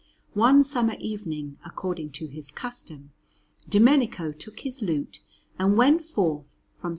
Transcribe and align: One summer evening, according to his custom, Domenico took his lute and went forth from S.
One 0.33 0.63
summer 0.63 0.95
evening, 0.99 1.59
according 1.63 2.09
to 2.13 2.25
his 2.25 2.49
custom, 2.49 3.11
Domenico 3.69 4.31
took 4.31 4.61
his 4.61 4.81
lute 4.81 5.21
and 5.59 5.77
went 5.77 6.03
forth 6.03 6.47
from 6.73 6.87
S. 6.87 6.89